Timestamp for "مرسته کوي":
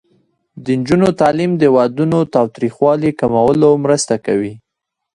3.83-4.53